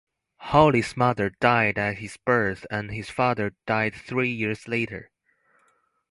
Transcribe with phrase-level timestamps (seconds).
[0.37, 5.11] Hawley's mother died at his birth and his father died three years later.